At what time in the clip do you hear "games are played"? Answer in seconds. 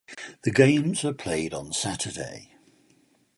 0.49-1.53